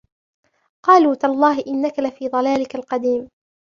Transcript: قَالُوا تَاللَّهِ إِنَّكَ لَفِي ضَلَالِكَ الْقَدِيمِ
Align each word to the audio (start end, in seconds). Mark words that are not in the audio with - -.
قَالُوا 0.85 1.15
تَاللَّهِ 1.15 1.63
إِنَّكَ 1.67 1.99
لَفِي 1.99 2.27
ضَلَالِكَ 2.29 2.75
الْقَدِيمِ 2.75 3.29